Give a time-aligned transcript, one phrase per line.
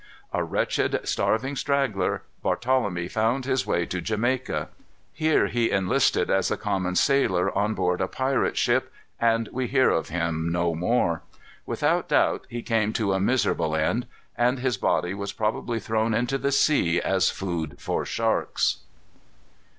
[0.33, 4.69] A wretched, starving straggler, Barthelemy found his way to Jamaica.
[5.13, 9.91] Here he enlisted as a common sailor on board a pirate ship, and we hear
[9.91, 11.21] of him no more.
[11.67, 16.39] Without doubt, he came to a miserable end; and his body was probably thrown into
[16.39, 18.77] the sea as food for sharks.